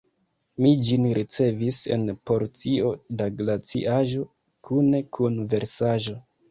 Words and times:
Mi 0.65 0.69
ĝin 0.87 1.03
ricevis 1.17 1.83
en 1.97 2.09
porcio 2.31 2.91
da 3.21 3.31
glaciaĵo 3.43 4.29
kune 4.71 5.07
kun 5.19 5.41
versaĵo. 5.55 6.23